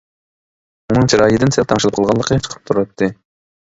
[0.93, 3.11] ئۇنىڭ چىرايىدىن سەل تەڭشىلىپ قالغانلىقى چىقىپ تۇراتتى.